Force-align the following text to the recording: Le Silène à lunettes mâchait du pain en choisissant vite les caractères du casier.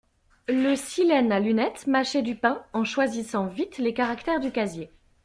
Le 0.47 0.75
Silène 0.75 1.31
à 1.31 1.39
lunettes 1.39 1.85
mâchait 1.85 2.23
du 2.23 2.35
pain 2.35 2.65
en 2.73 2.83
choisissant 2.83 3.45
vite 3.45 3.77
les 3.77 3.93
caractères 3.93 4.39
du 4.39 4.51
casier. 4.51 4.89